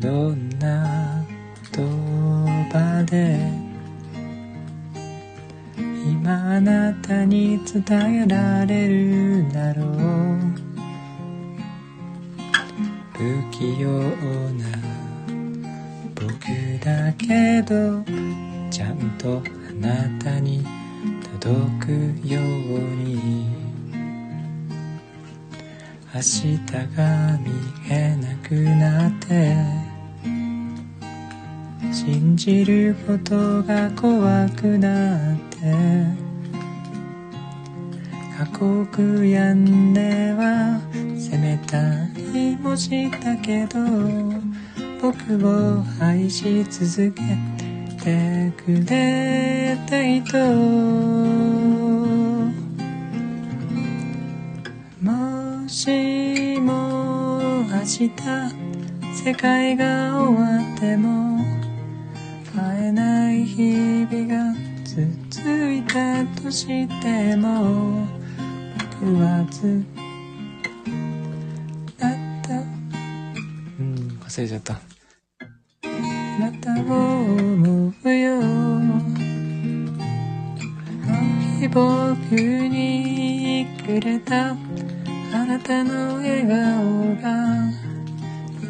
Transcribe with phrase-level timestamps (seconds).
[0.00, 1.22] どんな
[1.76, 1.86] 言
[2.72, 3.38] 葉で
[5.76, 9.90] 今あなたに伝えられるだろう。
[13.12, 13.90] 不器用
[14.52, 14.64] な
[16.14, 16.24] 僕
[16.82, 18.02] だけど
[18.70, 20.64] ちゃんとあなたに
[21.38, 21.52] 届
[21.84, 21.92] く
[22.26, 22.44] よう
[23.04, 23.60] に。
[26.12, 26.56] 明日
[26.96, 27.52] が見
[27.88, 29.79] えなくなって
[32.50, 35.56] じることが怖くなって
[38.36, 40.80] 過酷やんでは
[41.16, 41.78] 責めた
[42.34, 43.78] りもしたけど
[45.00, 47.22] 僕を愛し続け
[48.02, 50.02] てくれた。
[50.02, 50.36] 人
[55.00, 58.10] もしも明日
[59.14, 61.29] 世界が終わっても
[63.60, 64.54] 日々が
[64.86, 68.06] 続いたとしても
[68.98, 69.84] 僕はずっ
[71.98, 72.54] と
[73.78, 74.80] うん忘れちゃった。
[75.84, 75.88] あ
[76.40, 76.94] なたを
[77.34, 78.40] 思うよ。
[78.40, 78.44] あ
[81.06, 81.20] の
[81.60, 84.56] 日僕にくれたあ
[85.44, 87.68] なたの笑顔が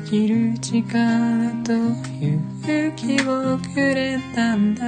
[0.04, 1.74] 生きる力と
[2.20, 2.49] 勇
[3.00, 4.84] 気をくれたんだ。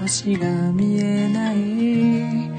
[0.00, 2.50] 星が見えない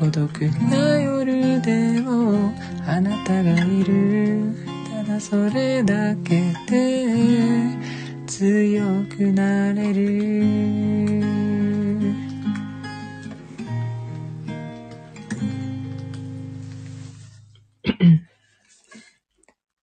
[0.00, 0.30] 孤独
[0.70, 2.54] な夜でも
[2.86, 4.54] あなたがいる。
[4.90, 7.76] ただそれだけで
[8.26, 11.22] 強くなれる。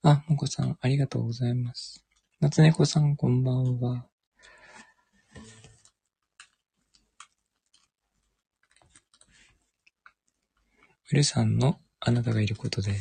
[0.02, 2.01] あ、もこさん、ありがとうございます。
[2.42, 4.08] 夏猫さん、こんばんは。
[11.12, 12.96] ウルさんのあなたがいることで、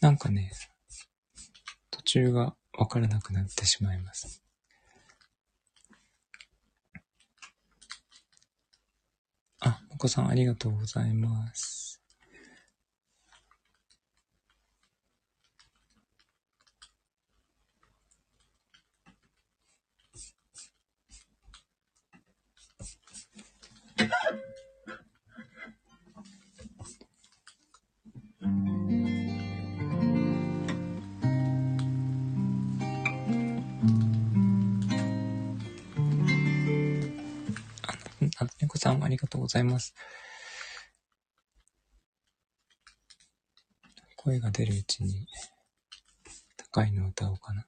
[0.00, 0.52] なんかね、
[1.90, 4.44] 途中がわからなくなってしまいます。
[9.58, 11.71] あ、もこさんありがとうございます。
[39.52, 39.94] ざいます。
[44.16, 45.26] 声が出るうちに、
[46.56, 47.66] 高いの歌おうかな。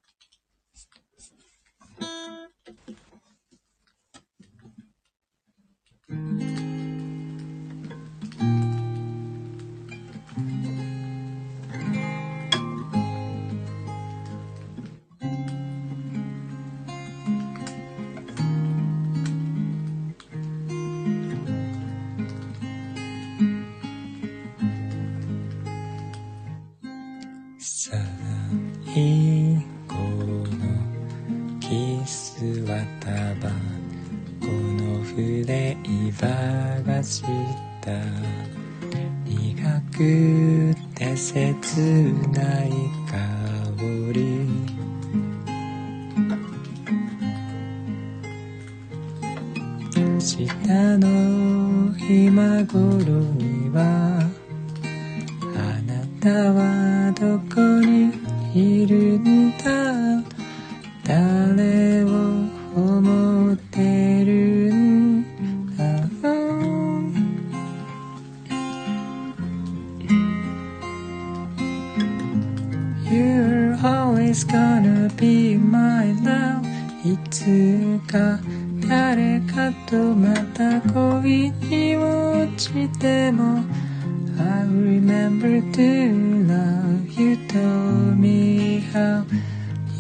[85.85, 86.13] To
[86.49, 89.27] love you told me how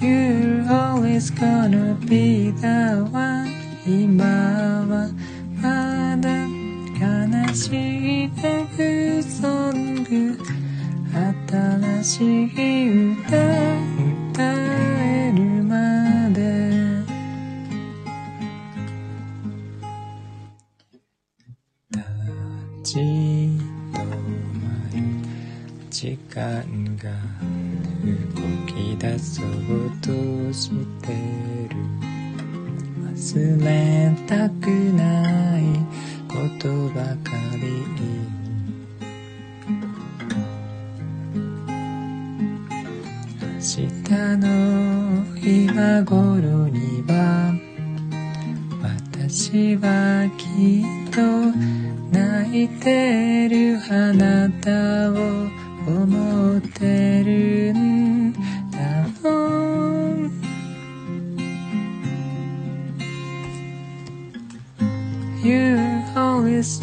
[0.00, 3.52] You're always gonna be the one
[3.86, 4.24] 今
[4.88, 5.10] は
[5.60, 6.30] まだ
[6.98, 10.38] 悲しいラブソング
[11.12, 13.73] 新しい歌歌
[27.04, 27.10] が
[28.02, 29.46] 動き出そう
[30.00, 30.08] と
[30.52, 30.70] し
[31.02, 31.12] て
[31.68, 31.76] る。
[33.04, 35.62] 忘れたくない
[36.26, 37.64] ことばかり。
[43.66, 44.46] 明日の
[45.42, 47.54] 今頃には
[48.82, 51.20] 私はきっと
[52.16, 53.78] 泣いてる。
[53.90, 55.53] あなたを
[56.73, 58.39] 思ってるんだ
[59.23, 59.29] ろ
[60.15, 60.31] う
[65.45, 65.77] You
[66.15, 66.81] always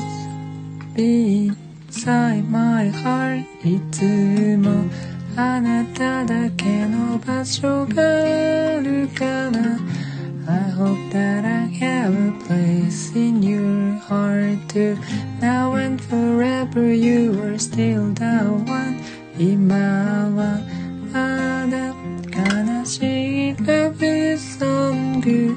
[0.95, 1.51] be
[1.89, 4.85] inside my heart いつも
[5.37, 9.97] あなただけの場所があるから
[10.49, 14.97] I hope that I have a place in your heart too
[15.41, 18.80] Now and forever you are still the one
[19.38, 20.60] 今は
[21.12, 21.94] まだ
[22.80, 25.56] 悲しい Love song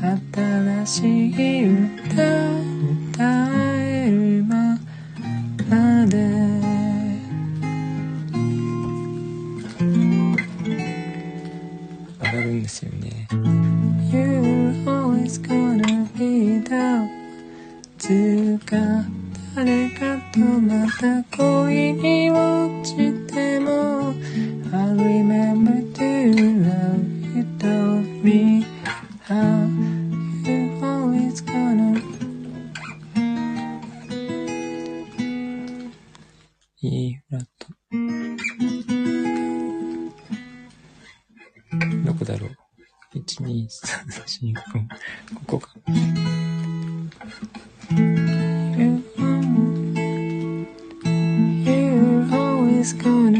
[0.00, 2.22] 新しい歌
[3.14, 3.48] 歌
[3.78, 4.78] えるま
[5.68, 6.16] まで。
[12.22, 13.28] 上がるんですよね。
[14.10, 16.60] You're always gonna be
[18.00, 18.76] つか
[19.54, 22.09] 誰かとまた恋に
[37.90, 37.96] ど
[42.14, 44.62] こだろう ?1、2、3、4、5、
[45.34, 45.70] ここか。
[51.66, 53.39] You- always gonna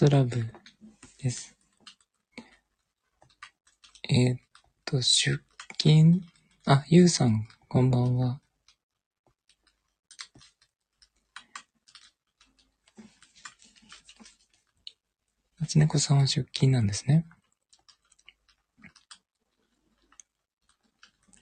[0.00, 0.46] スラブ
[1.22, 1.54] です。
[4.08, 4.38] えーっ
[4.86, 5.44] と、出
[5.76, 6.22] 勤、
[6.64, 8.40] あ、ゆうさん、こんばんは。
[15.60, 17.26] 夏猫さんは出勤なんですね。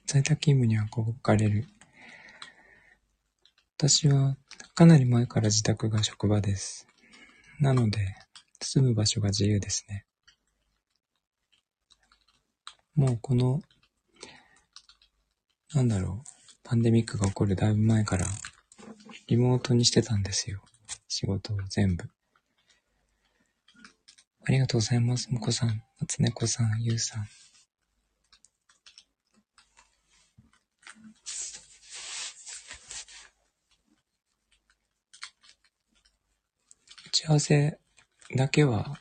[0.05, 1.65] 在宅勤務にはここかれる。
[3.77, 4.35] 私は
[4.75, 6.89] かなり前から自宅が職場です。
[7.61, 8.15] なので、
[8.61, 10.05] 住む場所が自由ですね。
[12.95, 13.61] もうこの、
[15.73, 16.29] なんだろう、
[16.63, 18.25] パンデミックが起こるだいぶ前から、
[19.27, 20.61] リモートにしてたんですよ。
[21.07, 22.09] 仕事を全部。
[24.45, 25.31] ありがとうございます。
[25.31, 27.23] もこさん、夏猫さん、ゆうさん。
[37.05, 37.79] 打ち合わせ
[38.35, 38.99] だけは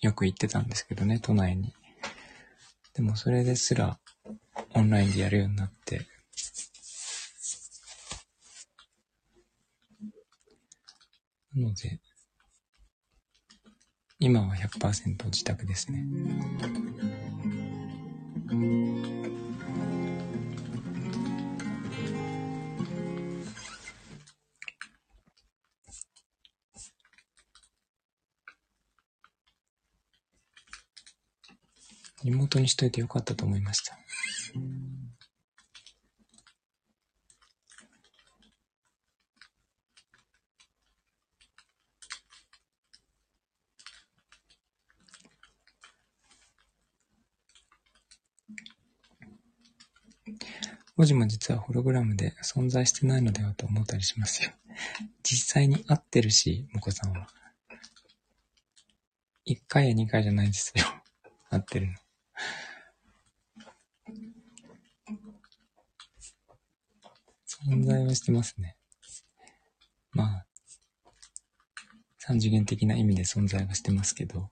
[0.00, 1.72] よく行ってたんですけどね、都内に。
[2.94, 3.98] でもそれですら
[4.74, 6.06] オンラインでやるようになって。
[11.54, 12.00] なので、
[14.18, 16.06] 今は100%自宅ですね。
[32.24, 33.98] リモートにしといてよかったと思いました。
[50.96, 54.50] 文字も実はホログラムで存在してないのではと思ったりしますよ。
[55.24, 57.26] 実際に合ってるし、もこさんは。
[59.46, 60.84] 1回や2回じゃないですよ。
[61.50, 62.01] 合ってるの。
[67.92, 68.76] 存在はしてますね。
[70.12, 70.46] まあ、
[72.18, 74.50] 三次元的な意味で存在はしてますけど、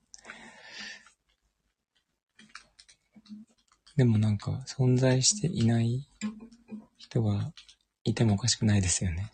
[3.96, 6.06] でもなんか存在していない
[6.98, 7.52] 人が
[8.04, 9.30] いてもおかしくないですよね。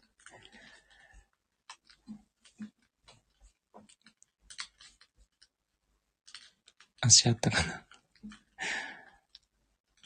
[7.00, 7.86] 足あったかな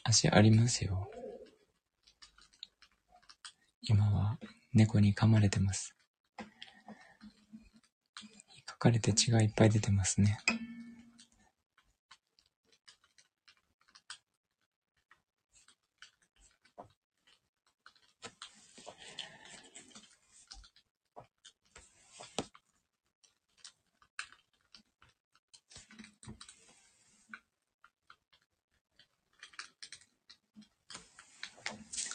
[0.05, 1.11] 足ありますよ。
[3.83, 4.39] 今は
[4.81, 5.95] 猫に噛まれてます。
[8.67, 10.39] 書かれて血がいっぱい出てますね。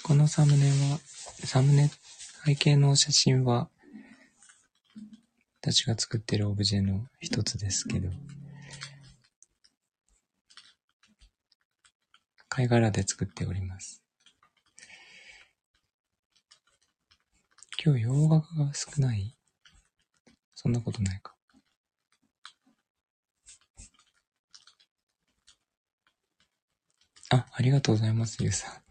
[0.02, 1.00] このサムネは、
[1.46, 1.92] サムネ、
[2.66, 3.70] 背景の写真は、
[5.62, 8.10] 私が作ってるオブジェの一つですけど、
[12.50, 14.02] 貝殻で作っております。
[17.84, 19.38] 今日洋楽が少ない？
[20.56, 21.36] そんなことないか。
[27.30, 28.85] あ、ありがとうございます、ゆうさん。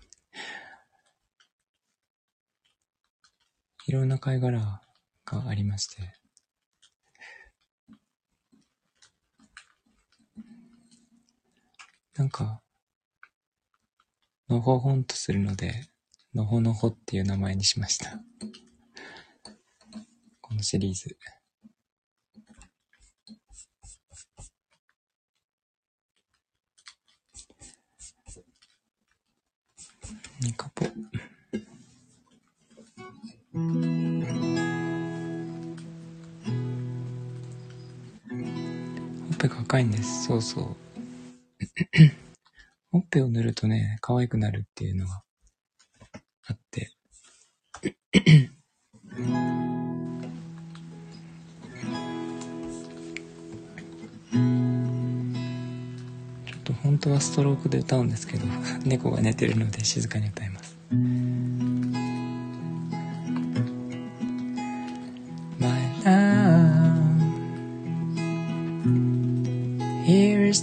[3.94, 6.02] ろんな貝殻がありまして、
[12.16, 12.60] なんか、
[14.48, 15.88] のほほんとするので、
[16.34, 18.20] のほのほっていう名前にしました。
[20.40, 21.16] このシリーズ。
[30.40, 30.86] ニカポ。
[33.54, 33.62] ほっ
[39.38, 40.24] ぺが赤いんです。
[40.24, 40.64] そうそう。
[42.90, 45.22] ほっぺを塗るとね、可愛くなるっていうのが
[46.48, 46.90] あって。
[56.46, 58.46] ちょっと本当はストロークで歌うんですけど、
[58.84, 60.63] 猫が寝てるので静かに歌います。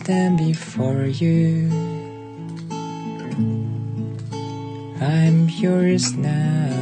[0.03, 1.69] Stand before you.
[4.99, 6.73] I'm yours now.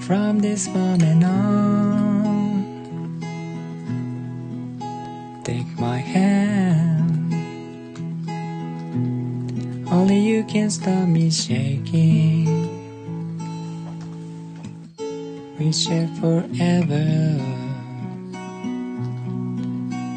[0.00, 2.64] From this moment on,
[5.44, 7.32] take my hand.
[9.88, 12.66] Only you can stop me shaking.
[15.60, 17.59] We share forever.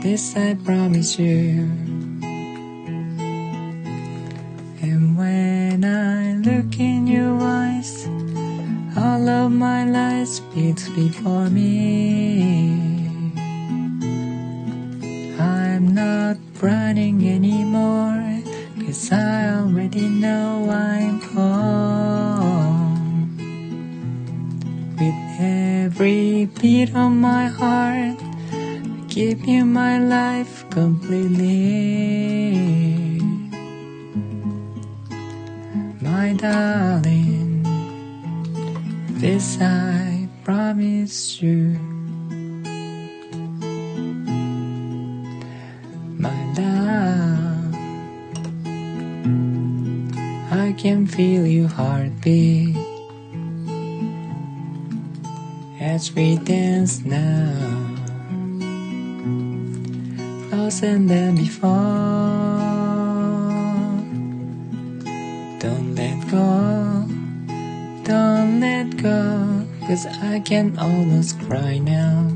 [0.04, 1.64] This I promise you.
[4.84, 8.06] And when I look in your eyes,
[8.98, 12.23] all of my life speaks before me.
[36.38, 37.64] Darling,
[39.20, 41.78] this I promise you.
[46.18, 47.76] My love,
[50.52, 52.76] I can feel your heartbeat
[55.80, 57.94] as we dance now
[60.50, 62.63] closer than before.
[66.34, 68.26] Don't
[68.60, 72.34] let go, cause I can almost cry now.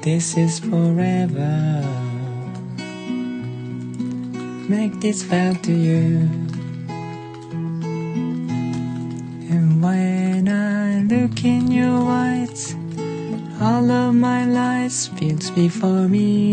[0.00, 1.84] This is forever.
[4.72, 6.30] Make this vow to you.
[9.52, 12.74] And when I look in your eyes,
[13.60, 16.49] all of my life spills before me.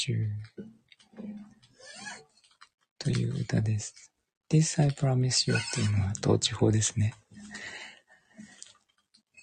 [0.00, 0.30] 集
[2.98, 4.10] という歌です。
[4.48, 7.12] This I promise you っていうのは統治法ですね。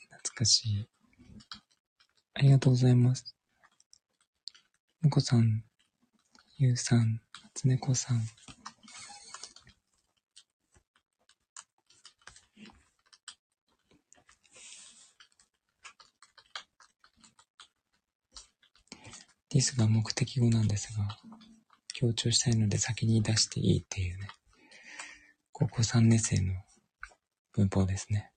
[0.09, 0.89] 懐かしい。
[2.33, 3.35] ありがとうございます。
[5.01, 5.63] もこさん、
[6.57, 7.21] ゆうさん、
[7.53, 8.21] つねこさん。
[19.57, 21.17] This が目的語なんですが、
[21.95, 24.27] 強調したいので先に出していいっていうね。
[25.51, 26.53] 高校3年生の
[27.53, 28.31] 文法ですね。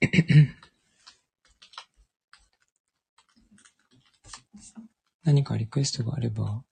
[5.24, 6.64] 何かリクエストがあれば、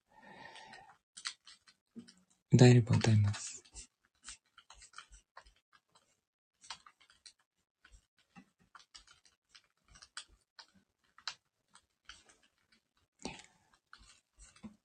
[2.50, 3.65] 歌えれば歌います。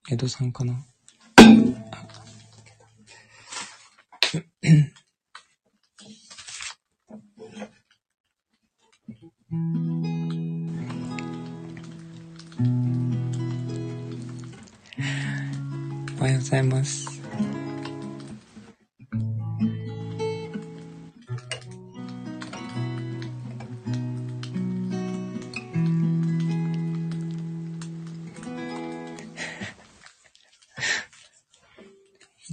[0.08, 0.74] 江戸さんかな？
[16.18, 17.11] おはようございます。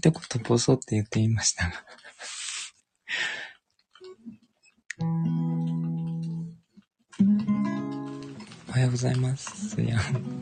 [0.10, 1.74] 一言ぼそって言ってみましたが
[8.70, 9.80] おはようございます。
[9.82, 10.39] やん。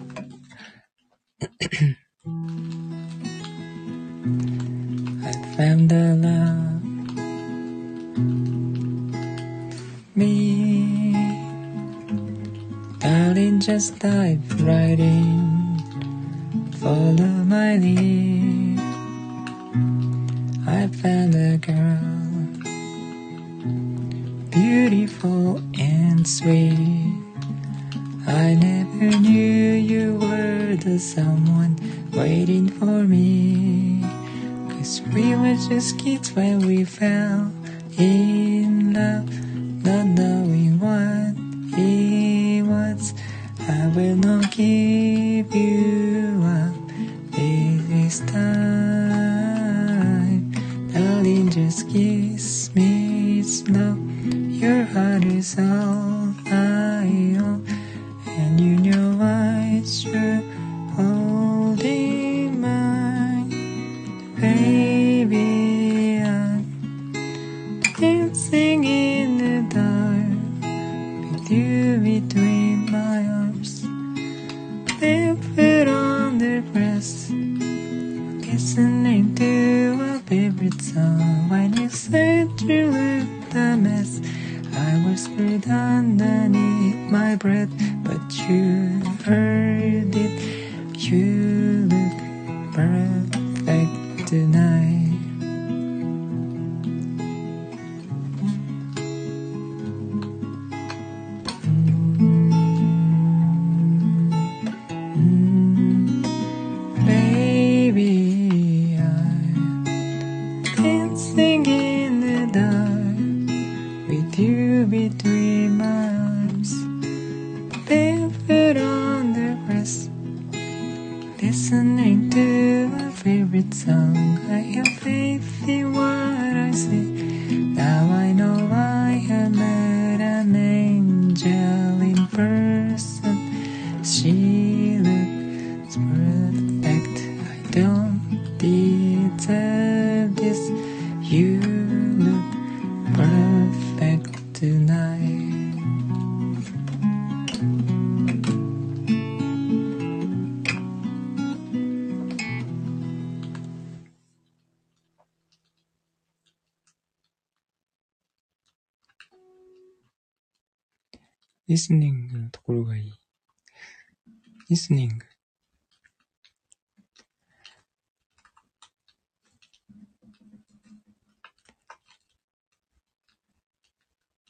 [43.97, 44.26] when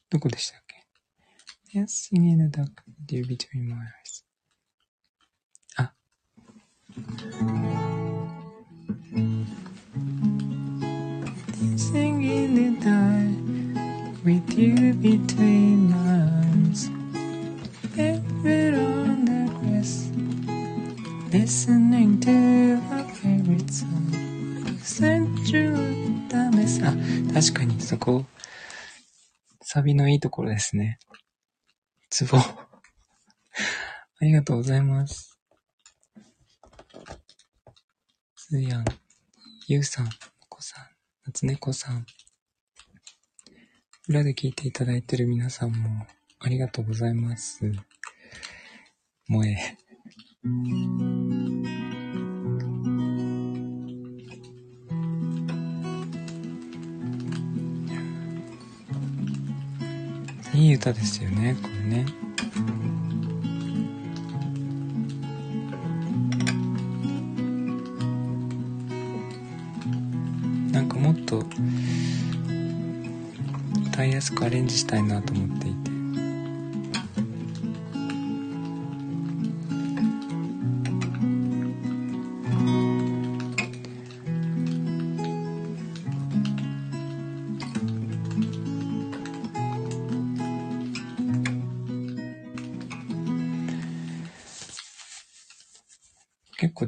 [0.10, 0.86] どこでしたっけ
[1.78, 4.24] ?Dancing in the dark with you between my eyes.
[5.76, 5.94] あ。
[11.52, 13.28] Dancing in the dark
[14.24, 15.98] with you between my
[16.72, 16.90] eyes.
[17.94, 20.10] Barefoot on the grass.
[21.34, 23.90] Listening to a favorite song.
[24.82, 26.94] Central ダメさ。
[26.94, 28.24] あ、確かにそこ、
[29.78, 30.98] サビのいいところですね。
[32.10, 32.40] ツボ。
[32.42, 32.68] あ
[34.22, 35.38] りがとうございます。
[38.36, 38.86] つやん、
[39.68, 40.10] ゆうさん、
[40.50, 40.86] こさん、
[41.26, 42.08] 夏猫さん。
[44.08, 46.08] 裏で聞いていただいてる皆さんも
[46.40, 47.60] ありがとうございます。
[49.28, 49.78] 萌え。
[60.58, 62.06] いい歌ですよね、これね。
[70.72, 71.44] なんかもっと
[73.86, 75.87] 歌いやすくアレンジしたいなと思っていて。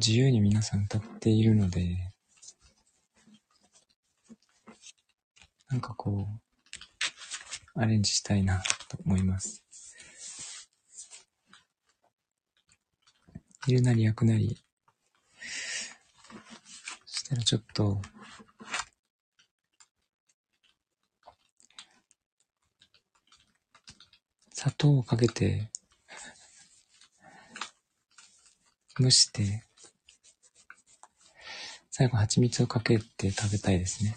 [0.10, 1.96] 自由に皆さん歌っているので、
[5.70, 6.28] なんかこ
[7.76, 9.64] う、アレンジしたいなと思います。
[13.68, 14.58] いるなり焼くなり、
[17.06, 18.02] そしたらちょっと、
[24.54, 25.70] 砂糖をかけて、
[29.00, 29.69] 蒸して、
[32.00, 34.16] 最後蜂蜜をかけて食べたいですね。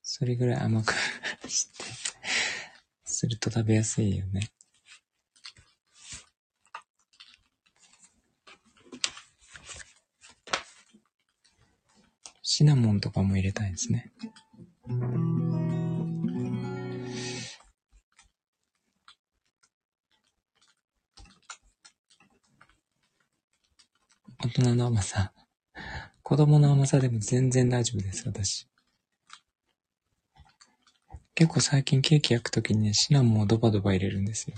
[0.00, 0.92] それぐらい甘く
[1.48, 1.84] して、
[3.02, 4.52] すると食べやすいよね。
[12.42, 14.12] シナモンとかも入れたいですね。
[24.42, 25.34] 大人の甘さ。
[26.22, 28.66] 子供の甘さでも全然大丈夫です、私。
[31.34, 34.56] 結構最近ケーキ焼くときにね、シナモンをドバドバ入れるんですよ。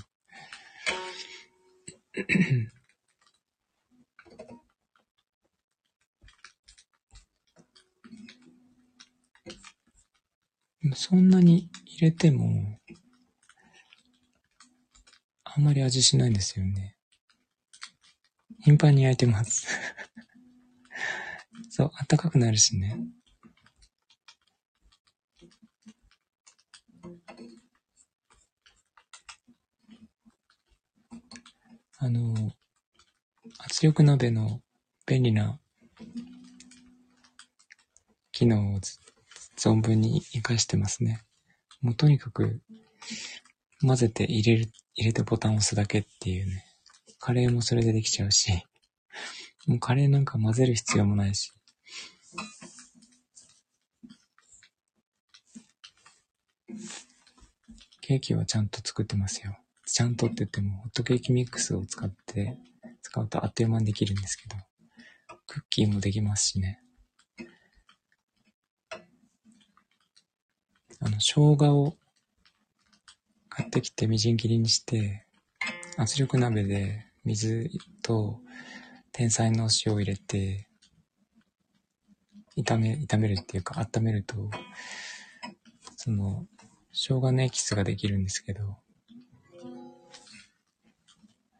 [10.94, 12.78] そんなに入れても、
[15.42, 16.91] あんまり味しないんですよね。
[18.64, 19.66] 頻繁に焼いてます。
[21.68, 22.96] そう、暖かくなるしね。
[31.98, 32.52] あの、
[33.58, 34.62] 圧力鍋の
[35.06, 35.60] 便利な
[38.30, 38.80] 機能を
[39.56, 41.24] 存分に活かしてますね。
[41.80, 42.60] もうとにかく
[43.80, 46.71] 混ぜて入れる、入れてボタンを押すだけっていうね。
[47.24, 48.64] カレーもそれでできちゃうし、
[49.68, 51.52] もうカレーなんか混ぜる必要もないし。
[58.00, 59.56] ケーキはちゃんと作ってますよ。
[59.86, 62.58] ちゃんとって言っても、ホットケーキミックスを使って、
[63.02, 64.56] 使うとあっという間にできるんですけど、
[65.46, 66.80] クッキーもできますしね。
[70.98, 71.96] あの、生姜を
[73.48, 75.24] 買ってきてみじん切りにして、
[75.96, 77.70] 圧力鍋で水
[78.02, 78.40] と
[79.12, 80.68] 天才の塩を入れて、
[82.56, 84.50] 炒め、炒めるっていうか温めると、
[85.96, 86.46] その、
[86.92, 88.76] 生姜のエキスができるんですけど、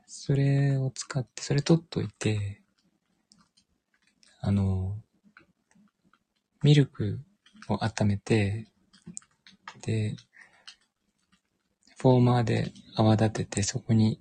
[0.07, 2.61] それを使って、それ取っといて、
[4.41, 4.97] あの、
[6.63, 7.21] ミルク
[7.69, 8.67] を温めて、
[9.83, 10.17] で、
[11.99, 14.21] フォーマーで泡立てて、そこに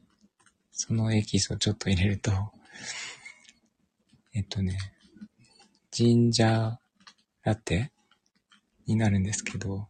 [0.72, 2.32] そのエキスをちょっと入れると、
[4.34, 4.78] えっとね、
[5.92, 6.76] ジンジャー
[7.44, 7.92] ラテ
[8.88, 9.90] になるんですけど、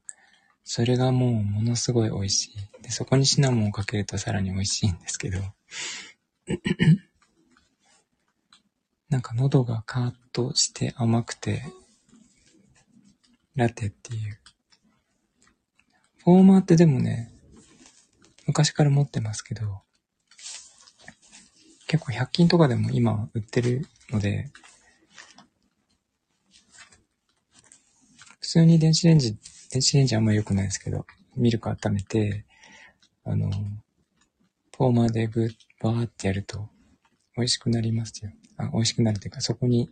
[0.63, 2.82] それがもうものすごい美味しい。
[2.82, 5.39] で、そこにシナモンをかけるとさらに美味しいんですけど、
[9.10, 11.63] なんか喉がカーッとして甘くて、
[13.56, 14.39] ラテっていう。
[16.24, 17.34] フォーマーってでもね、
[18.48, 19.82] 昔から持ってますけど、
[21.92, 24.50] 結構100均とかでも今売ってるので、
[28.40, 29.36] 普通に電子レンジ、
[29.70, 32.46] 電子レンジあんま良くないですけど、ミルク温めて、
[33.26, 33.52] あの、
[34.78, 36.70] フォーマーでぐーバーってやると
[37.36, 38.32] 美味しくなりますよ。
[38.56, 39.90] あ、美味しくなるというか、そこに、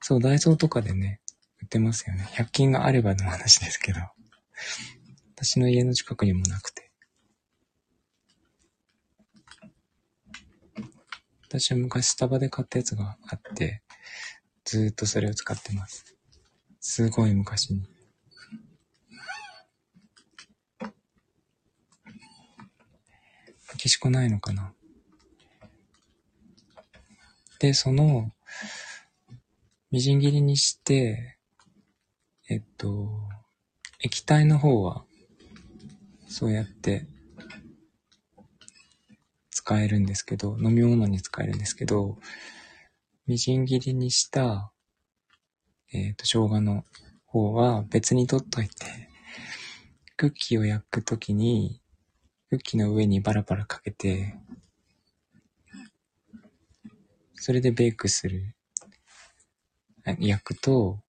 [0.00, 1.20] そう、ダイソーとかでね、
[1.62, 2.28] 売ってますよね。
[2.32, 4.00] 100均があればの話ですけど。
[5.36, 6.85] 私の家の近くにもなくて。
[11.48, 13.82] 私は昔スタバで買ったやつがあって、
[14.64, 16.16] ずーっとそれを使ってます。
[16.80, 17.82] すごい昔に。
[20.80, 20.88] メ
[23.78, 24.72] キシコないのかな？
[27.58, 28.30] で、その、
[29.90, 31.38] みじん切りにして、
[32.50, 33.08] えっと、
[34.00, 35.04] 液体の方は、
[36.28, 37.06] そうやって
[39.66, 42.18] 使えるんですけど、飲み物に使えるんですけど、
[43.26, 44.72] みじん切りにした、
[45.92, 46.84] えっ、と、生姜の
[47.24, 49.08] 方は別に取っといて、
[50.16, 51.80] クッキーを焼くときに、
[52.48, 54.36] クッキーの上にバラバラかけて、
[57.34, 58.54] それでベイクする。
[60.20, 61.00] 焼くと、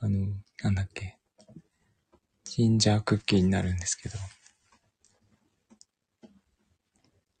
[0.00, 0.26] あの、
[0.64, 1.16] なんだっけ。
[2.42, 4.18] ジンジャークッキーになるんですけど。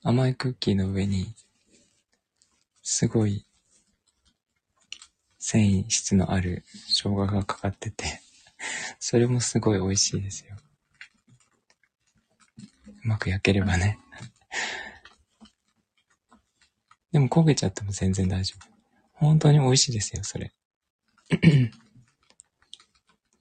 [0.08, 1.34] 甘いクッキーの上に、
[2.80, 3.44] すごい、
[5.40, 8.20] 繊維質のある生姜がかかってて、
[9.00, 10.54] それもすごい美味しいですよ。
[13.04, 13.98] うまく焼ければね。
[17.10, 18.68] でも焦げちゃっても全然大丈夫。
[19.12, 20.52] 本当に美味しいですよ、それ。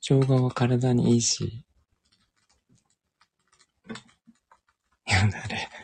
[0.02, 1.64] 生姜は体にいいし。
[5.06, 5.75] よだれ。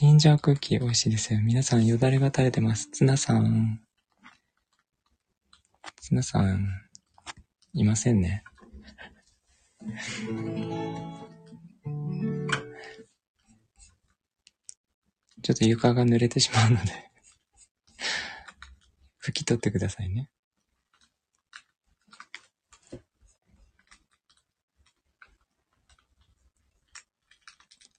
[0.00, 1.40] ジンジャークッキー美味しいですよ。
[1.42, 2.88] 皆さんよだれが垂れてます。
[2.92, 3.80] ツナさん。
[6.00, 6.68] ツナさん、
[7.72, 8.44] いませんね。
[15.42, 16.92] ちょっと床が濡れてしまうので
[19.20, 20.30] 拭き取ってくださいね。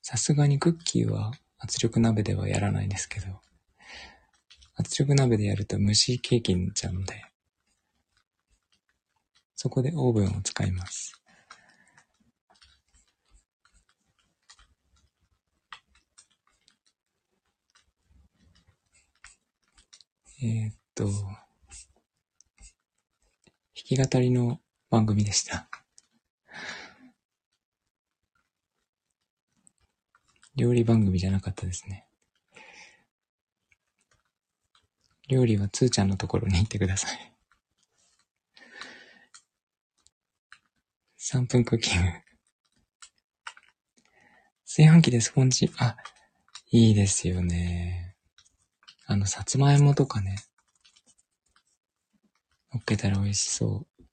[0.02, 3.28] さすがにクッキーは圧力鍋ではやらないですけど、
[4.76, 7.26] 圧力鍋でやると蒸しケーキになっちゃうので、
[9.56, 11.22] そこでオーブンを使います。
[20.42, 21.44] えー、っと、弾
[23.74, 25.68] き語りの番組でした。
[30.56, 32.06] 料理番組じゃなかったですね。
[35.30, 37.34] 料理はつーちゃんのところに行ってください。
[41.18, 42.08] 3分クッキング。
[44.66, 45.96] 炊飯器でスポンジ、あ、
[46.72, 48.16] いいですよね。
[49.06, 50.38] あの、さつまいもとかね、
[52.74, 54.04] 乗っけたら美味しそう。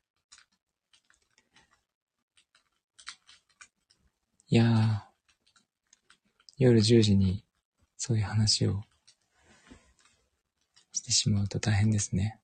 [4.48, 5.15] いやー、
[6.58, 7.44] 夜10時に
[7.96, 8.82] そういう話を
[10.92, 12.40] してしまうと大変ですね。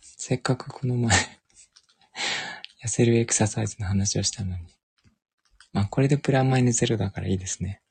[0.00, 1.10] せっかくこの前
[2.82, 4.66] 痩せるエクササイズの話をしたのに。
[5.72, 7.82] まあ、これでプラマイナゼロだからいいですね。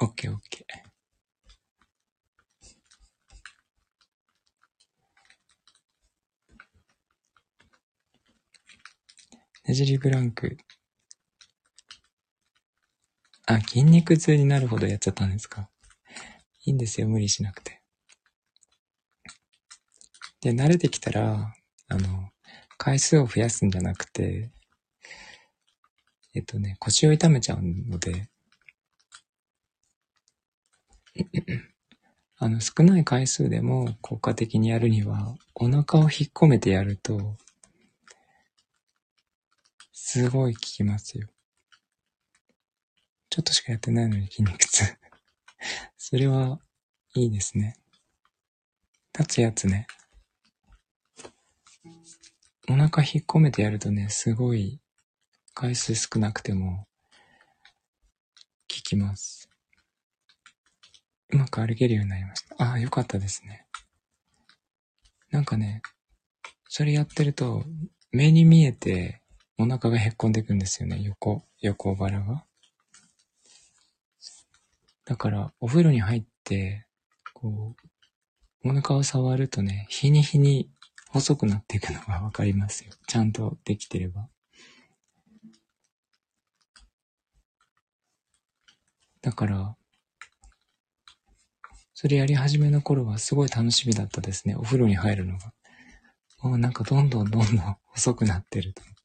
[0.00, 0.87] オッケーオッケー。
[9.68, 10.56] ねじりブランク。
[13.44, 15.68] あ、筋肉痛になるほどやっちゃったんですか
[16.64, 17.82] いいんですよ、無理しなくて。
[20.40, 21.54] で、慣れてきたら、
[21.88, 22.30] あの、
[22.78, 24.50] 回数を増やすんじゃなくて、
[26.34, 28.30] えっとね、腰を痛めちゃうので、
[32.38, 37.36] あの、少ない回数でも効果的にやるには、お腹を引っ込めてやると、
[40.10, 41.28] すごい効きますよ。
[43.28, 44.96] ちょっとしかやってないのに筋肉痛。
[45.98, 46.62] それは、
[47.14, 47.76] いいですね。
[49.12, 49.86] 立つやつね。
[52.70, 54.80] お腹引っ込めてやるとね、すごい
[55.52, 56.86] 回数少なくても、効
[58.66, 59.50] きます。
[61.28, 62.54] うまく歩けるようになりました。
[62.64, 63.66] ああ、よかったですね。
[65.30, 65.82] なんかね、
[66.66, 67.66] それやってると、
[68.10, 69.20] 目に見えて、
[69.60, 72.44] お腹がへっこんでいくんですよね、横、横腹が。
[75.04, 76.86] だから、お風呂に入って、
[77.34, 77.74] こ
[78.64, 80.70] う、お腹を触るとね、日に日に
[81.10, 82.92] 細くなっていくのがわかりますよ。
[83.08, 84.28] ちゃんとできてれば。
[89.22, 89.76] だから、
[91.94, 94.54] それやり始めの頃はすごい楽しみだったですね。
[94.54, 95.52] お風呂に入るのが。
[96.42, 98.97] もうなんかどんどんどんどん細くなってると思って。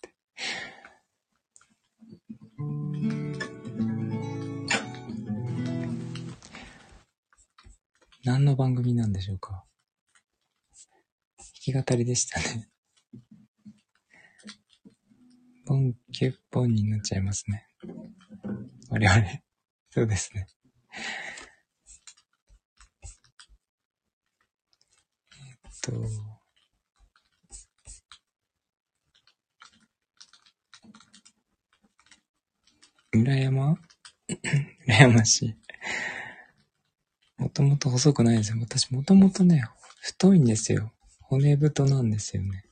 [8.25, 9.65] 何の番組なんでしょうか？
[11.37, 12.69] 弾き語りでしたね。
[15.65, 17.67] ボンキュッポンになっちゃいますね。
[18.89, 19.23] 我々。
[19.91, 20.47] そうですね。
[25.65, 25.91] えっと、
[33.13, 33.77] 羨ま
[34.87, 35.55] 羨ましい。
[37.37, 38.57] もともと細くないですよ。
[38.59, 39.63] 私もともとね、
[40.01, 40.91] 太いんですよ。
[41.21, 42.65] 骨太なんですよね。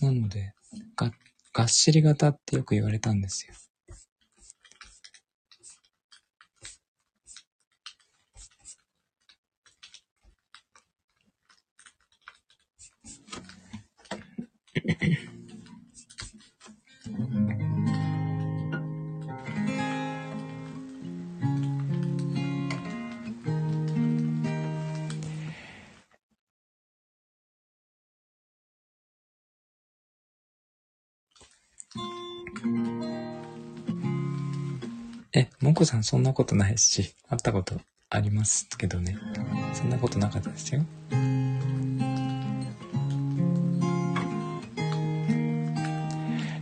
[0.00, 0.54] なので、
[0.96, 1.12] が、
[1.52, 3.54] がっしり型ってよく言われたんですよ。
[35.70, 37.80] もこさんそんなことないし、会ったこと
[38.10, 39.16] ありますけどね。
[39.72, 40.84] そんなことなかったですよ。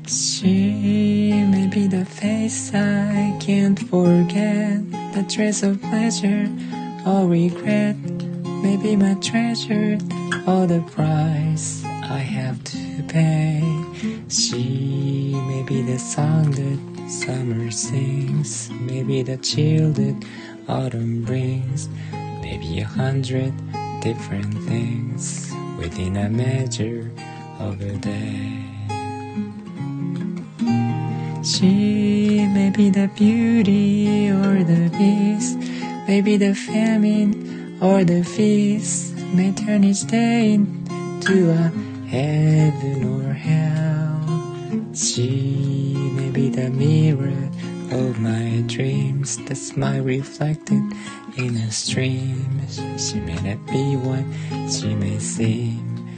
[0.06, 4.80] She may be the face I can't forget
[5.12, 6.48] The trace of pleasure
[7.04, 7.96] or regret
[8.62, 9.98] Maybe my treasure
[10.46, 13.62] or the price I have to pay
[14.28, 20.26] She may be the song that Summer sings, maybe the chill that
[20.68, 21.88] autumn brings,
[22.42, 23.54] maybe a hundred
[24.02, 27.10] different things within a measure
[27.58, 28.62] of a day.
[31.42, 35.56] She may be the beauty or the beast,
[36.06, 41.72] maybe the famine or the feast, may turn each day into a
[42.06, 44.94] heaven or hell.
[44.94, 45.88] She
[46.48, 47.50] the mirror
[47.90, 49.37] of my dreams.
[49.44, 50.82] The smile reflected
[51.37, 52.61] in a stream.
[52.98, 54.24] She may not be what
[54.70, 56.08] she may seem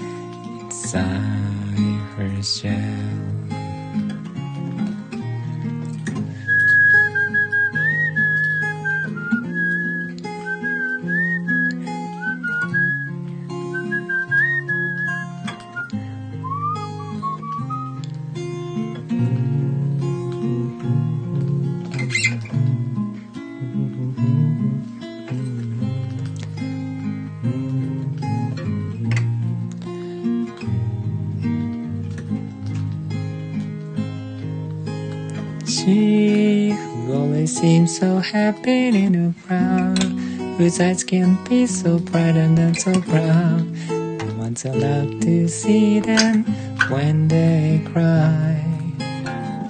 [0.61, 3.50] inside her shell.
[38.01, 39.97] So happy in a brown,
[40.57, 43.67] whose eyes can be so bright and then so proud.
[43.91, 46.45] No one's allowed to see them
[46.89, 48.65] when they cry.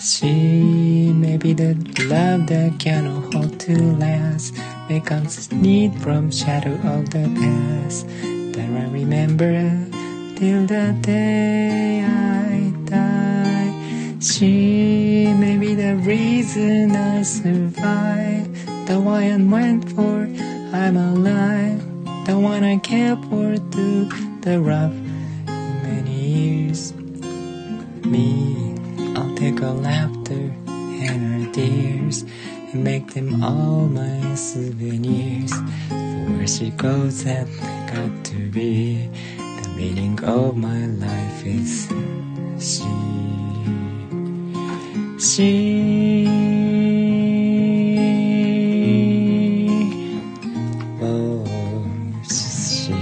[0.01, 1.75] She may be the
[2.07, 4.55] love that cannot hold to last,
[4.87, 8.07] becomes need from shadow of the past
[8.55, 9.53] that I remember
[10.37, 14.21] till the day I die.
[14.21, 14.53] She
[14.89, 15.00] may
[15.91, 18.47] the reason I survive,
[18.87, 20.23] the one I went for,
[20.73, 21.83] I'm alive,
[22.27, 24.05] the one I cared for through
[24.41, 24.95] the rough
[25.83, 26.95] many years.
[28.05, 28.77] Me,
[29.17, 35.53] I'll take her laughter and her tears and make them all my souvenirs.
[35.89, 37.49] For she goes, that
[37.93, 41.89] got to be the meaning of my life is
[42.61, 43.50] she.
[45.21, 46.25] She
[50.99, 52.25] loves
[52.87, 52.95] she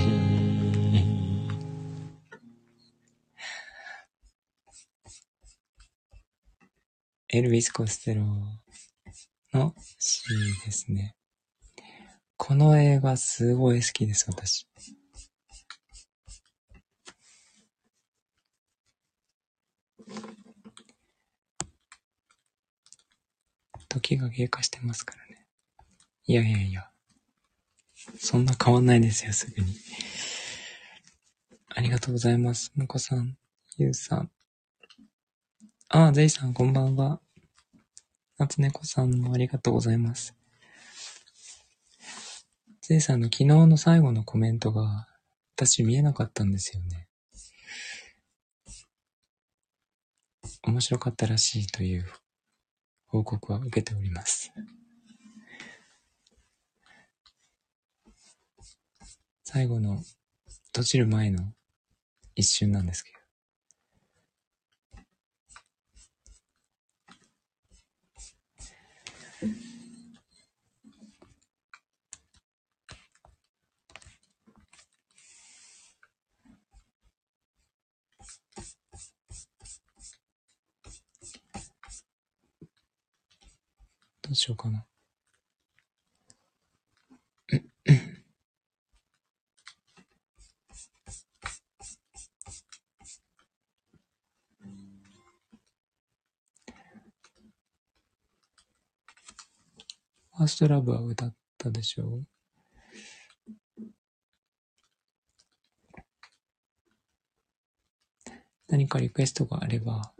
[7.30, 8.22] エルヴィス・コステロ
[9.52, 10.24] の C
[10.64, 11.14] ですね。
[12.36, 14.66] この映画すごい好きです、私。
[23.88, 25.46] 時が経過してますからね。
[26.26, 26.90] いやいやいや。
[28.18, 29.74] そんな変わんないですよ、すぐに。
[31.70, 32.72] ありがとうございます。
[32.74, 33.36] もこさん、
[33.76, 34.30] ゆうさん。
[35.88, 37.20] あ、ゼイさん、こんばんは。
[38.36, 40.34] 夏猫さんもありがとうございます。
[42.82, 45.08] ゼイさんの昨日の最後のコメントが、
[45.56, 47.08] 私見えなかったんですよね。
[50.62, 52.06] 面白かったらしいという
[53.08, 54.52] 報告は受けております。
[59.44, 60.02] 最後の
[60.66, 61.54] 閉じる前の
[62.34, 63.17] 一瞬なんですけど。
[84.48, 84.84] ようかな。
[100.36, 102.26] ファーストラブは歌ったでしょう？
[108.68, 110.12] 何かリクエストがあれば、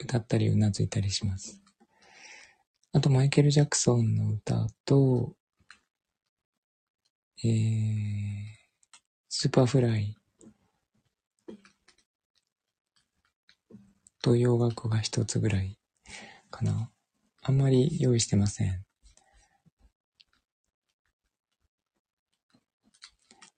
[0.00, 1.60] 歌ったりうなずいたりします。
[2.92, 5.34] あと、マイケル・ジャクソンの歌と、
[7.44, 8.56] えー、
[9.28, 10.16] スーパーフライ
[14.22, 15.78] と洋楽が一つぐらい
[16.50, 16.90] かな。
[17.42, 18.84] あんまり用意してません。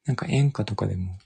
[0.04, 1.18] なんか演歌とかでも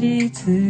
[0.00, 0.67] 几次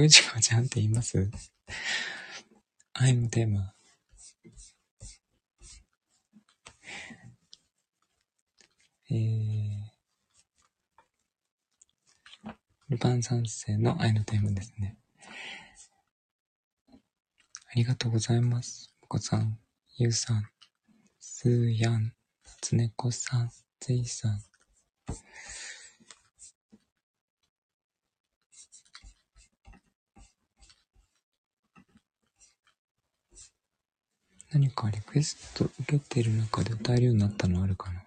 [0.00, 1.30] うじこちゃんって言います？
[2.94, 3.72] 愛のテーマ。
[9.08, 9.78] えー、
[12.88, 14.96] ルパン三世の愛のテーマですね。
[16.92, 18.92] ありがとうございます。
[19.02, 19.58] もこさん、
[19.96, 20.48] ゆうさん、
[21.20, 22.14] すーやん、
[22.60, 24.40] つねこさん、ぜいさん。
[34.52, 38.02] 何かリクエスト受けてる中で歌えるようになったのあるかな？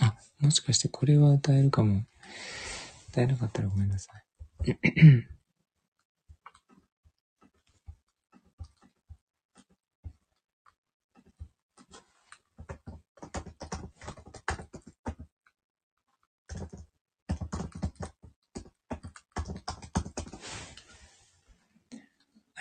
[0.00, 2.04] あ、もしかしてこれは歌えるかも。
[3.10, 4.24] 歌えなかったらごめんなさい。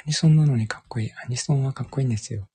[0.08, 1.12] ニソンなのにかっこいい。
[1.12, 2.48] アニソンはかっこいいんですよ。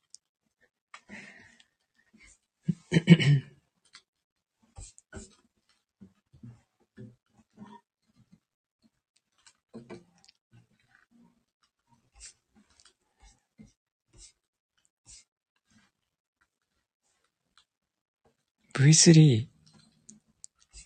[18.74, 19.46] V3。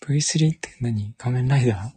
[0.01, 1.13] V3 って何？
[1.17, 1.96] 仮面ライダー？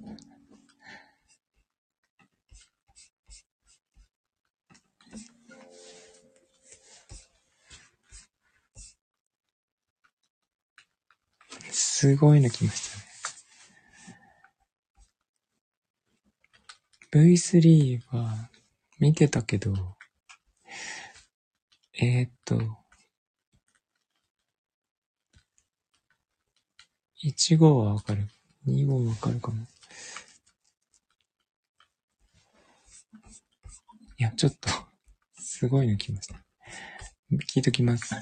[12.00, 12.92] すごいの来まし
[17.12, 17.34] たね。
[17.34, 18.48] V3 は
[18.98, 19.74] 見てたけど、
[22.00, 22.58] えー、っと、
[27.22, 28.28] 1号はわかる。
[28.66, 29.66] 2号わかるかも。
[34.16, 34.70] いや、ちょっと
[35.38, 36.36] すごいの来ました。
[37.52, 38.14] 聞いときます。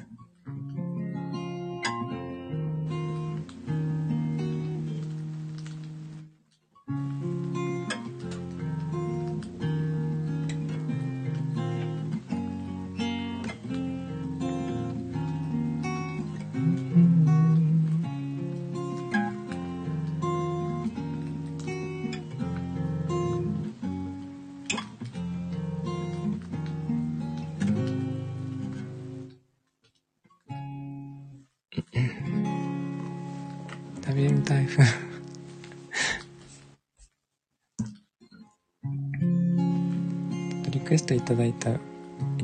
[40.99, 41.78] ストいただいた、い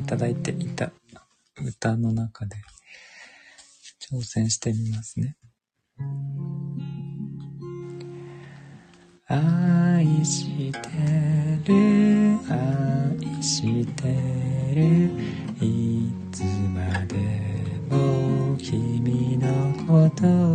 [0.05, 0.91] ただいていた
[1.63, 2.55] 歌の中で
[3.99, 5.35] 挑戦してみますね。
[9.27, 10.79] 愛して
[11.65, 11.73] る、
[12.49, 14.03] 愛して
[14.75, 15.09] る、
[15.59, 16.43] いつ
[16.73, 17.15] まで
[17.89, 20.54] も君のことを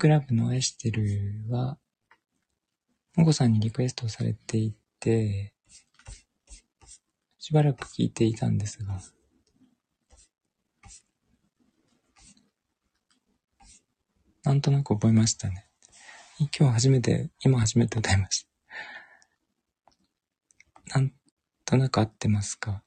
[0.00, 1.78] クラブの愛してるは、
[3.16, 5.52] もこさんにリクエストされていて、
[7.38, 8.98] しばらく聞いていたんですが、
[14.42, 15.68] なんとなく覚えましたね。
[16.38, 18.46] 今日初めて、今初めて歌いまし
[20.88, 20.98] た。
[20.98, 21.12] なん
[21.66, 22.82] となく合ってますか？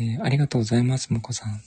[0.00, 1.60] えーありがとうございます、もこさん。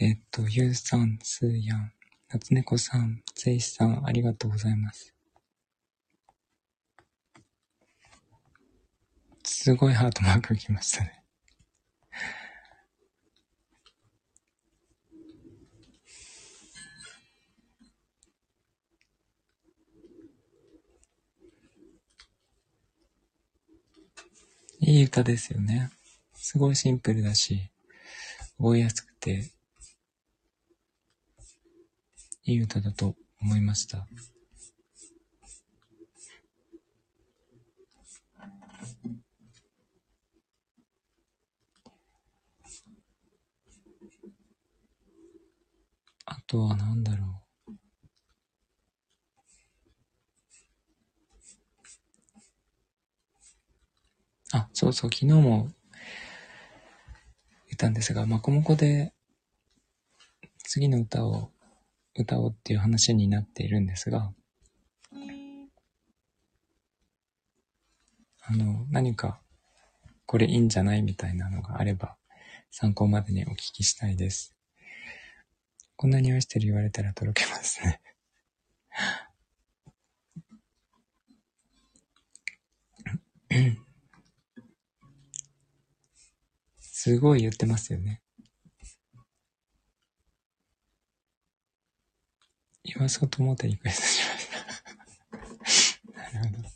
[0.00, 1.92] えっと、ゆうさん、すーやん、
[2.28, 5.14] なつねこさん、ぜいしさん、ありがとうございます。
[9.44, 11.22] すごいハートマーク来ましたね。
[24.80, 25.90] いい歌ですよね。
[26.34, 27.70] すごいシンプルだし、
[28.58, 29.53] 覚えやすくて、
[32.46, 34.06] いい歌だと思いました。
[46.26, 47.74] あとは何だろう。
[54.52, 55.70] あ、そうそう、昨日も
[57.66, 59.14] 言ったんですが、まこもこで
[60.58, 61.53] 次の歌を
[62.16, 64.32] 歌おうっていう話になっているんですが、
[68.46, 69.40] あの、何か
[70.26, 72.16] これいいんじゃないみたいなのがあれば
[72.70, 74.54] 参考までにお聞きしたいです。
[75.96, 78.00] こんなに愛してる言われたらとろけますね。
[86.80, 88.23] すごい言ってますよね。
[92.84, 95.90] 言わそうと思ってリクエストしまし
[96.32, 96.38] た。
[96.38, 96.68] なるほど。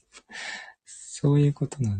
[0.86, 1.96] そういうことなの。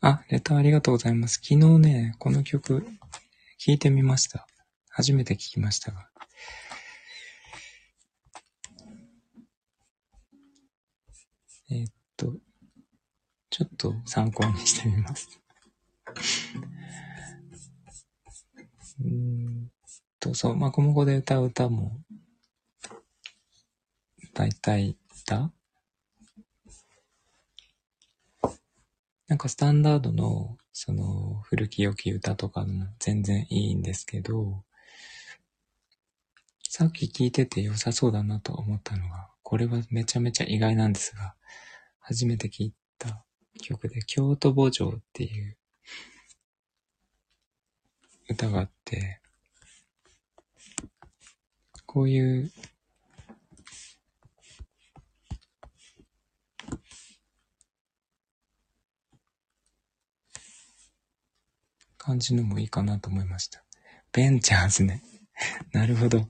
[0.00, 1.34] あ、レターありがとうございます。
[1.34, 2.84] 昨日ね、この曲、
[3.58, 4.46] 聴いてみました。
[4.88, 6.08] 初めて聴きましたが。
[11.70, 11.86] えっ、
[13.58, 15.40] ちょっと参考にしてみます。
[19.00, 19.68] うん
[20.20, 21.98] と、そう、まあこもこで歌う歌も、
[24.32, 25.50] 大体歌？
[29.26, 34.62] なんかスタンダードの、その、古き良き歌とかも全然いいんですけど、
[36.68, 41.34] さっき聞いてて良さそうだなと思ったのが、これはめちゃめちゃ意外なんですが、
[41.98, 43.24] 初めて聞いた
[43.58, 45.56] 曲で、京都墓場っていう
[48.28, 49.20] 歌があって、
[51.86, 52.50] こういう
[61.96, 63.62] 感じのもいいかなと思いました。
[64.12, 65.02] ベンチャーズね。
[65.72, 66.26] なるほど。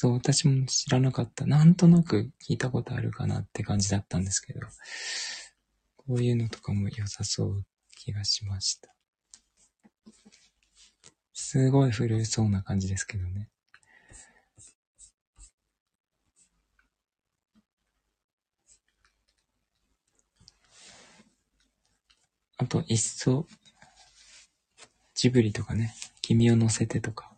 [0.00, 1.44] そう、私も知らなかった。
[1.44, 4.60] なんとなく聞いたことあるかなって感じだったんですけど、
[5.98, 8.94] こういうのとかも良さそう気がしました。
[11.34, 13.50] すごい古そうな感じですけどね。
[22.56, 23.46] あと、いっそ、
[25.14, 27.29] ジブリとかね、君を乗せてとか。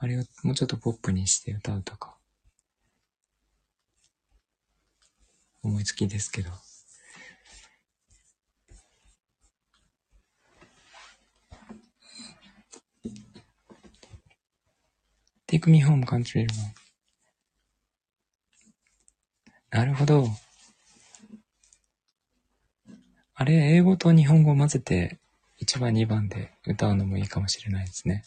[0.00, 2.16] あれをもうちょっとポップにして歌うとか。
[5.62, 6.50] 思いつきですけど。
[15.48, 16.78] Take me home, country r o
[19.70, 20.28] なるほど。
[23.34, 25.18] あれ、英語と日本語を混ぜて、
[25.60, 28.24] 1番、2番で歌うのもいいかもしれないですね。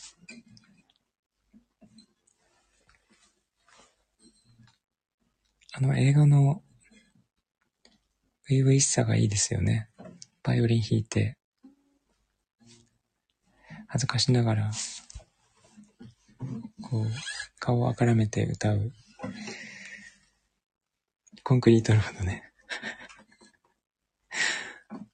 [5.73, 6.61] あの映画の
[8.43, 9.89] 初々しさがいいですよね。
[10.43, 11.37] バイオリン弾いて、
[13.87, 14.69] 恥ずかしながら、
[16.81, 17.05] こう、
[17.57, 18.91] 顔をあからめて歌う。
[21.41, 22.51] コンクリートロードね。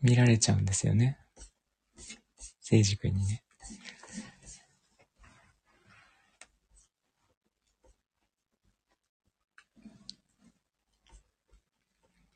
[0.00, 1.25] 見られちゃうんですよね。
[2.68, 3.44] 聖司君にね。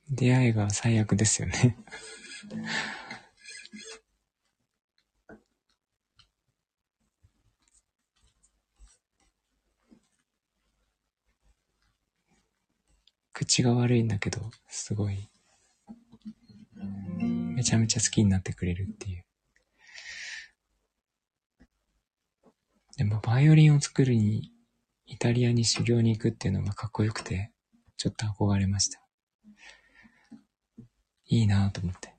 [0.09, 1.77] 出会いが最悪ですよね
[13.33, 15.29] 口が悪いんだけど、すごい、
[17.57, 19.25] めちゃめちゃ好きになってくれるっていう。
[23.01, 24.53] でも、バイオリンを作るに、
[25.07, 27.51] イタリアに修行に行くっていうのがかっこよくて、
[27.97, 29.01] ちょっと憧れました。
[31.25, 32.15] いいなぁと思って。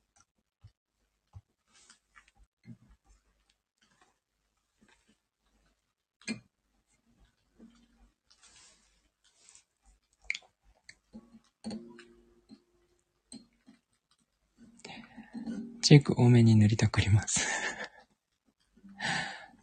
[15.84, 17.46] チーク多めに塗りたくります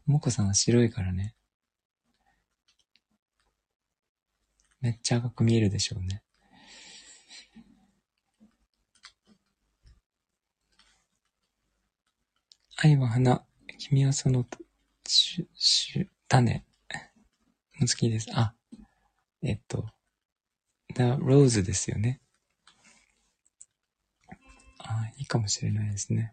[0.09, 1.35] もこさんは白いからね。
[4.81, 6.23] めっちゃ赤く見えるでしょうね。
[12.79, 13.45] 愛は花、
[13.77, 14.47] 君はその、
[15.07, 16.65] しゅ、し、種。
[17.79, 18.31] も好きです。
[18.33, 18.55] あ、
[19.43, 19.91] えっと、
[20.95, 22.23] The Rose ですよね。
[24.79, 26.33] あ、いいかもしれないですね。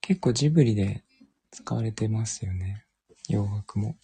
[0.00, 1.02] 結構ジブリで
[1.50, 2.84] 使われてますよね。
[3.28, 3.96] 洋楽も。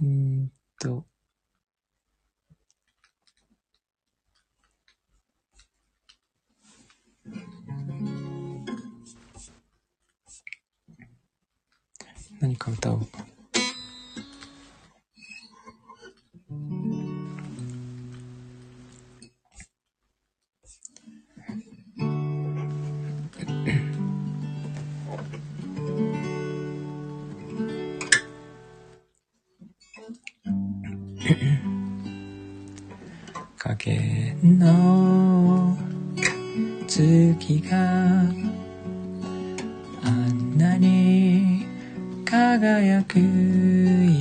[0.00, 1.04] うんと。
[12.40, 13.31] 何か歌おう。
[33.64, 35.78] 影の
[36.88, 37.76] 月が
[40.02, 41.64] あんなに
[42.24, 44.11] 輝くよ。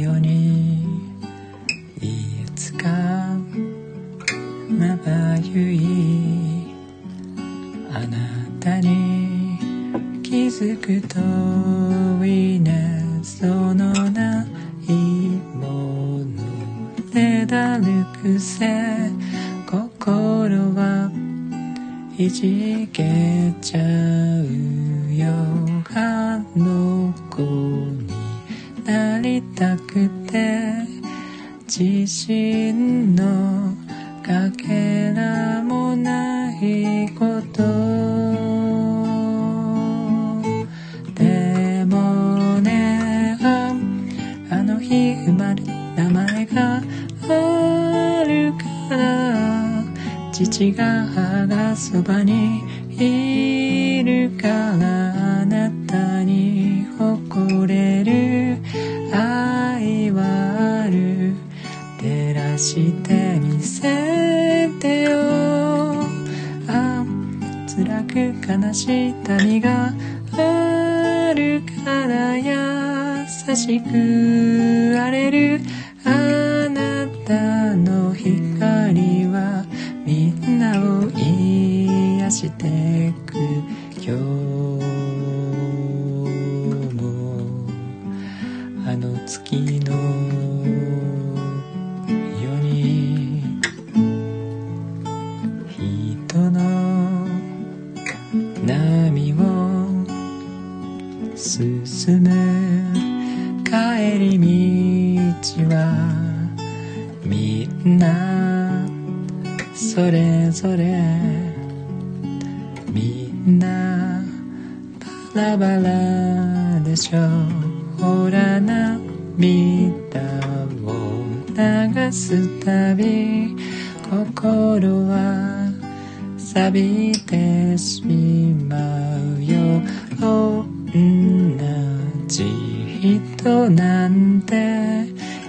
[133.41, 135.07] 人なんて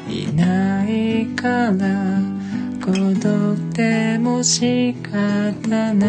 [0.08, 2.22] いないから
[2.82, 2.90] 孤
[3.20, 6.06] 独でも仕方な。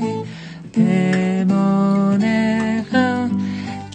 [0.00, 0.02] い
[0.72, 3.28] でもねが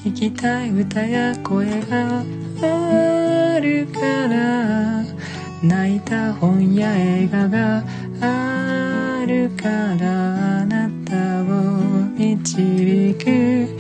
[0.06, 2.24] 聞きたい歌や声が
[2.62, 5.04] あるから
[5.62, 7.84] 泣いた本や映画が
[8.22, 11.46] あるからあなたを
[12.16, 13.79] 導く。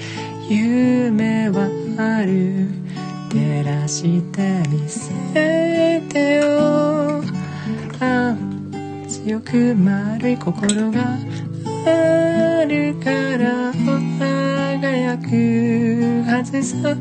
[0.79, 2.67] 夢はある
[3.29, 5.11] 照らしてみせ
[6.09, 7.21] てよ。
[7.99, 8.35] あ
[9.07, 11.17] 強く丸い心が
[11.85, 13.73] あるから
[14.19, 16.95] 輝くはずさ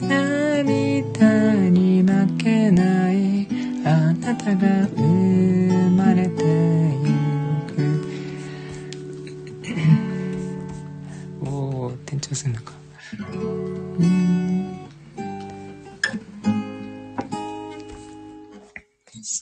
[0.00, 3.46] 涙に負けない。
[3.84, 6.99] あなたが生まれてゆく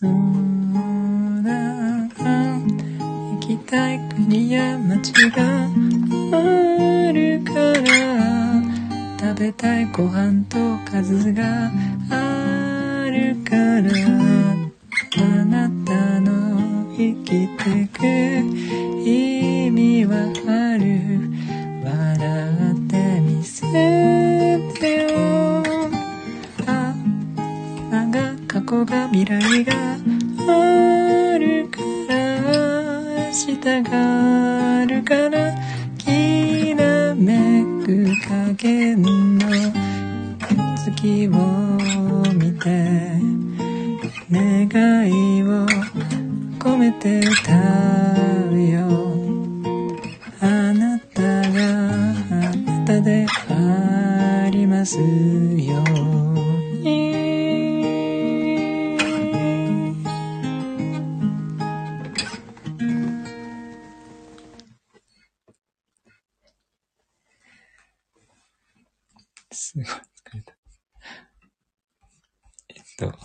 [0.01, 0.11] そう
[1.43, 1.51] だ
[2.15, 5.43] 行きたい国や街が
[6.31, 8.63] あるから
[9.19, 10.57] 食べたいご飯と
[10.89, 11.73] 数が
[12.11, 13.91] あるから
[15.17, 18.69] あなたの生きてく。
[19.05, 20.38] 意味は
[28.69, 29.73] が過去が未来が
[30.47, 32.17] あるから
[33.27, 35.55] 明日があるから
[35.97, 39.09] きらめく影の
[40.77, 41.33] 月を
[42.35, 42.69] 見て
[44.31, 44.69] 願
[45.09, 45.67] いを
[46.59, 47.55] 込めて歌
[48.51, 48.79] うよ。
[50.41, 51.57] あなたが
[52.31, 56.28] あなたでありますよ。
[69.59, 69.91] すごい疲
[70.35, 70.57] れた。
[72.69, 73.19] えっと、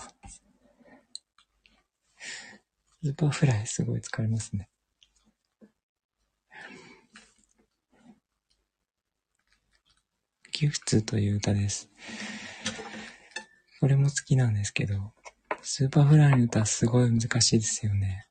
[3.03, 4.67] スーパーフライすごい疲れますね。
[10.51, 11.89] Gifts という歌です。
[13.79, 15.13] これも好きなんですけど、
[15.61, 18.27] スーパーフライの歌すごい難しいですよね。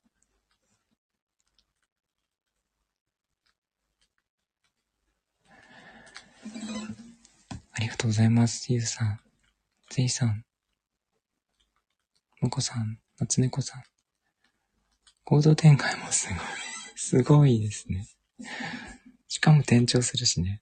[7.71, 8.71] ありがとうございます。
[8.71, 9.19] ゆうさん、
[9.89, 10.45] ぜいさん、
[12.41, 13.83] もこさん、夏猫さん。
[15.23, 16.37] 行動展開もすごい。
[16.95, 18.07] すごいですね。
[19.27, 20.61] しかも転調するしね。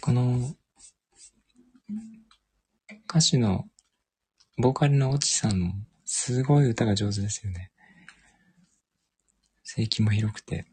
[0.00, 0.54] この、
[3.10, 3.66] 歌手の、
[4.56, 5.74] ボーカルのおちさんも、
[6.06, 7.70] すごい歌が上手ですよね。
[9.72, 10.66] 声域も広くて。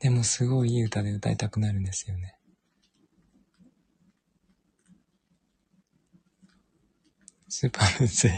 [0.00, 2.36] でもすごいいい歌で歌いたくなるんですよね。
[7.48, 8.30] スーパーむずい。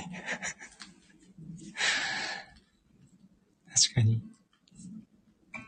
[3.75, 4.23] 確かに。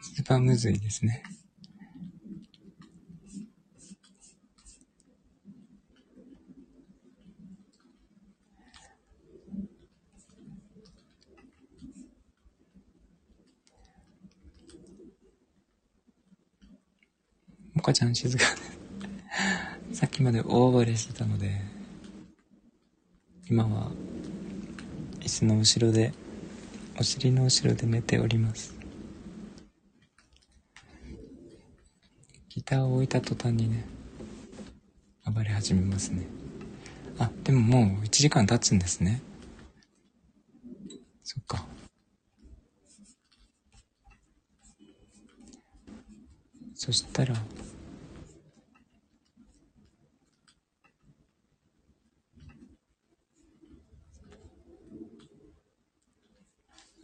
[0.02, 1.24] スーパーむずいですね。
[17.76, 18.44] もかちゃん静か
[19.92, 21.60] さっきまで大暴れしてたので、
[23.50, 23.90] 今は
[25.20, 26.14] 椅子の後ろで、
[26.98, 28.74] お尻の後ろで寝ております。
[32.48, 33.84] ギターを置いた途端にね、
[35.26, 36.26] 暴れ始めますね。
[37.18, 39.20] あ、でももう1時間経つんですね。
[41.22, 41.66] そっか。
[46.74, 47.34] そしたら、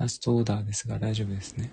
[0.02, 1.70] ラストオーダーですが大丈夫ですね。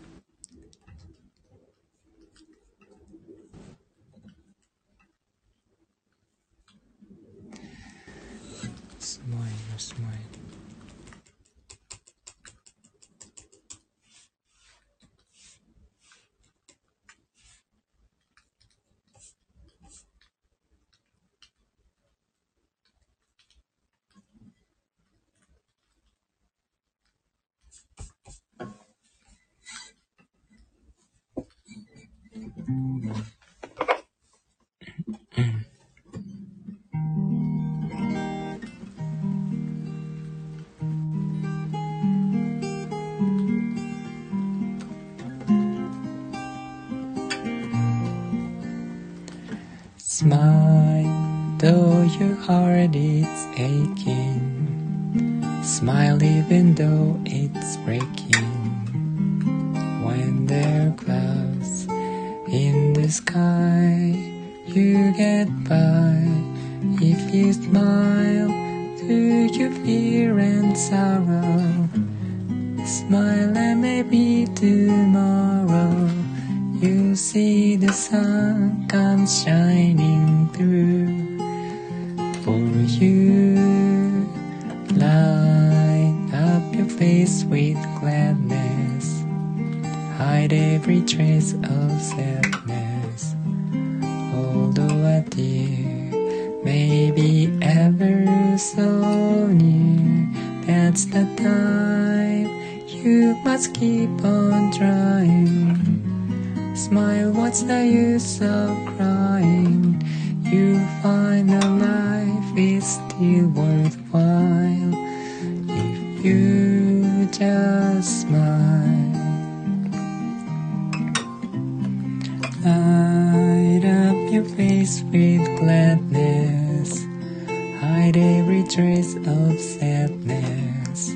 [127.90, 131.16] Hide every trace of sadness.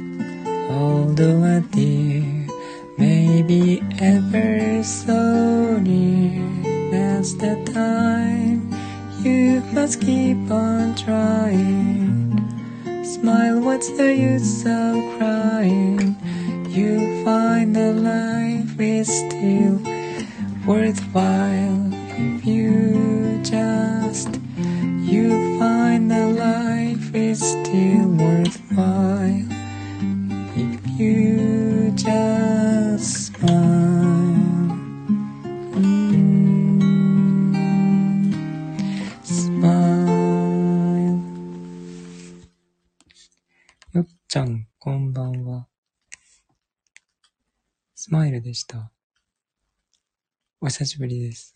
[0.69, 2.47] Although a tear
[2.97, 6.41] may be ever so near,
[6.91, 8.73] that's the time
[9.23, 12.41] you must keep on trying.
[13.03, 16.15] Smile, what's the use of crying?
[16.69, 19.77] You find that life is still
[20.65, 21.83] worthwhile
[22.17, 24.39] if you just
[25.13, 26.62] you find the life
[27.13, 29.45] is still worthwhile
[30.55, 33.61] if you just smile.
[39.23, 39.93] Smile.
[43.93, 45.67] よっちゃんこんばんは
[47.93, 48.91] スマイルでした
[50.59, 51.53] お久しぶりです。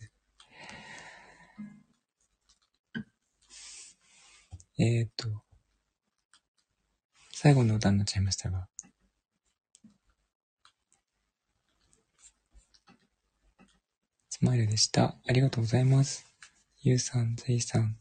[4.80, 5.47] えーと、
[7.39, 8.67] 最後の歌になっちゃいましたが。
[14.27, 15.19] スマイルでした。
[15.27, 16.25] ありがとうございます。
[16.81, 17.95] ゆうさん、ぜいさん。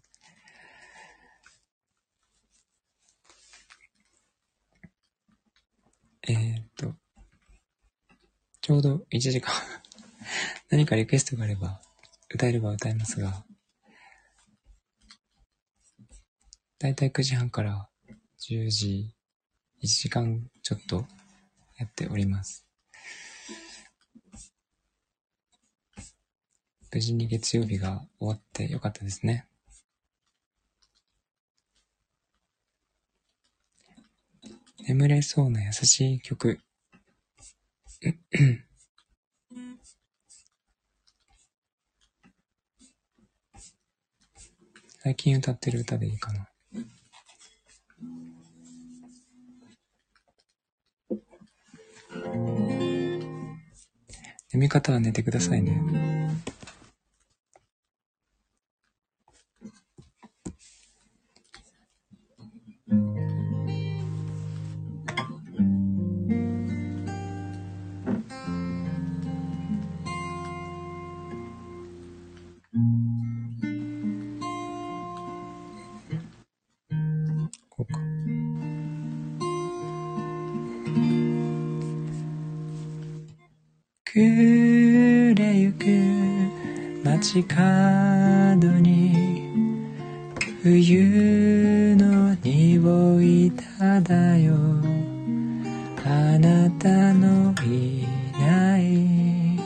[6.27, 6.95] えーと、
[8.63, 9.53] ちょうど1時間
[10.71, 11.83] 何かリクエストがあれば、
[12.31, 13.45] 歌えれば歌いますが、
[16.79, 17.91] だいたい9時半から
[18.39, 19.16] 10時、
[19.87, 21.07] 1時間ちょっと
[21.79, 22.67] やっております。
[26.93, 29.47] 無事に月曜日が終わってよかったですね。
[34.89, 36.59] 眠れそうな優しい曲。
[44.99, 46.49] 最近歌ってる歌でいいかな。
[54.53, 56.26] 眠み方は寝てくださいね。
[84.17, 85.85] 暮れゆく
[87.05, 87.61] 街角
[88.81, 89.51] に
[90.63, 94.83] 冬の匂い漂う
[96.03, 98.07] あなたのい
[98.41, 99.61] ない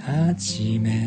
[0.00, 1.03] 初め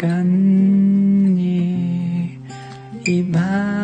[0.00, 2.38] 時間に
[3.04, 3.79] 今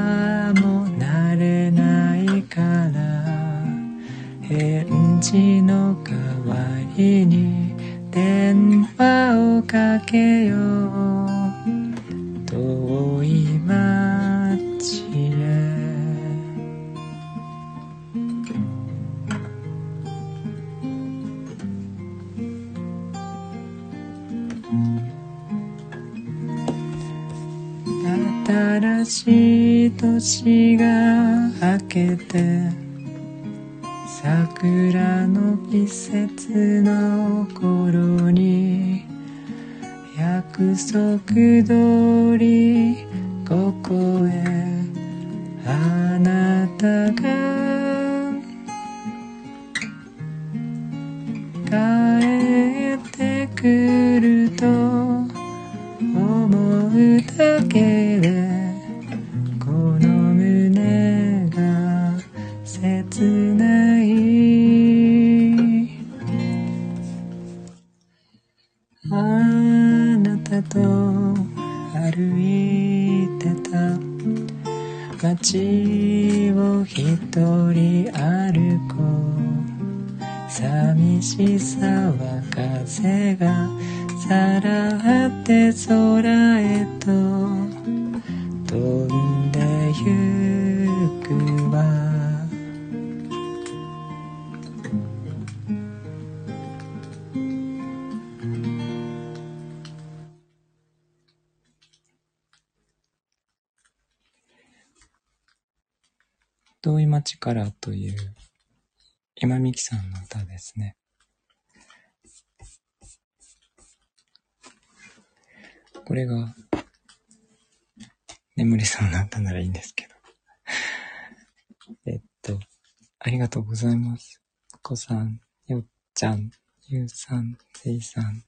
[124.96, 126.50] さん、よっちゃん、
[126.88, 128.44] ゆうさん、せいさん。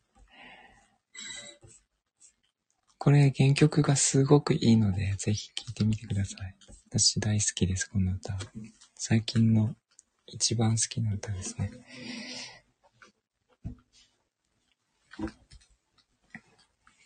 [2.98, 6.54] これ原曲がすごくいいので、ぜひ聴いてみてください。
[6.90, 8.36] 私大好きです、この歌。
[8.94, 9.76] 最近の
[10.26, 11.70] 一番好きな歌ですね。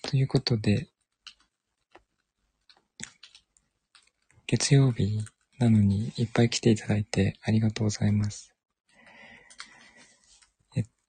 [0.02, 0.88] ということで、
[4.46, 5.24] 月曜日
[5.58, 8.51] なのにいっぱい来ていただいてありがとうございます。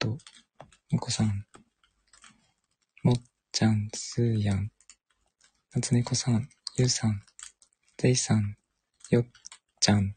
[0.04, 0.18] と、
[0.90, 1.46] もこさん、
[3.02, 3.16] もっ
[3.52, 4.70] ちゃん、すーやん、
[5.74, 7.22] なつねこさん、ゆうさん、
[7.96, 8.54] ぜいさん、
[9.08, 9.24] よっ
[9.80, 10.14] ちゃん、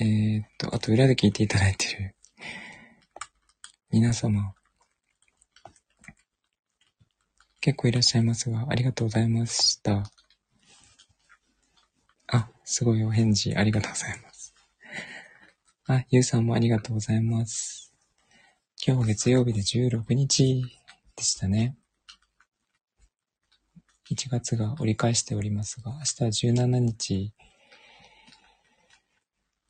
[0.00, 2.14] えー、っと、あと裏で聞いていただいてる。
[3.90, 4.54] 皆様、
[7.60, 10.10] 結構いらっしゃいますが、ありがとうございました。
[12.28, 14.29] あ、すごいお返事ありがとうございます。
[15.92, 17.92] あ、ゆうさんもありがとうございます。
[18.86, 20.62] 今日月曜日で16日
[21.16, 21.76] でしたね。
[24.08, 27.34] 1月が折り返しておりますが、明日は17日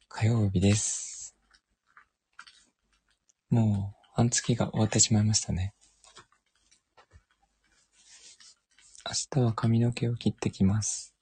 [0.09, 1.34] 火曜日です。
[3.48, 5.72] もう半月が終わってしまいましたね。
[9.06, 11.14] 明日は髪の毛を切ってきます。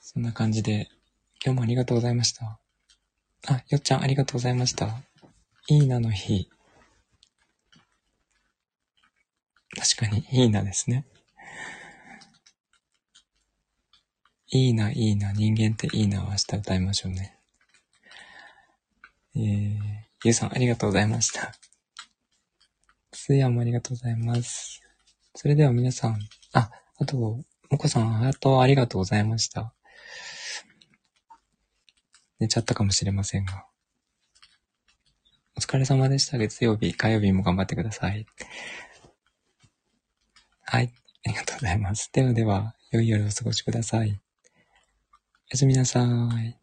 [0.00, 0.90] そんな感じで、
[1.44, 2.60] 今日もありがとうございました。
[3.48, 5.02] あ、よっちゃんありがとうございました。
[5.68, 6.48] いいなの日。
[9.76, 11.04] 確かに、いいなですね。
[14.52, 17.36] いいな、いいな、人間っていいなを明日歌いましょうね。
[19.34, 19.78] えー、
[20.24, 21.52] ゆうさんありがとうございました。
[23.12, 24.80] すやもありがとうございます。
[25.34, 26.20] それでは皆さん、
[26.52, 27.44] あ、あと、も
[27.78, 29.74] こさん、ハートありがとうございました。
[32.42, 33.66] 寝ちゃったかもしれませんが。
[35.56, 36.38] お疲れ様でした。
[36.38, 38.26] 月曜日、火曜日も頑張ってください。
[40.64, 40.92] はい。
[41.24, 42.10] ありがとうございます。
[42.12, 44.08] ではでは、良い夜をお過ごしください。
[44.08, 44.12] お
[45.52, 46.61] やすみなさい。